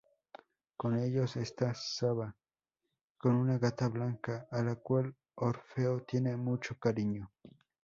[0.77, 2.35] Con ellos está Saba,
[3.23, 7.31] una gata blanca a la cual Orfeo tiene mucho cariño.